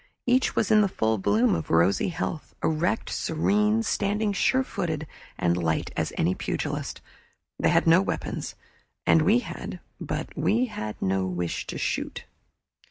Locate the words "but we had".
9.99-10.99